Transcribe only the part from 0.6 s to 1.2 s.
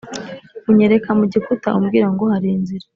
unyereka